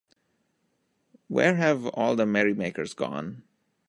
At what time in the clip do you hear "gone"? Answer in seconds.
2.95-3.43